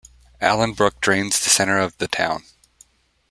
Allen 0.41 0.73
Brook 0.73 0.99
drains 0.99 1.39
the 1.39 1.51
center 1.51 1.77
of 1.77 1.95
the 1.99 2.07
town. 2.07 2.43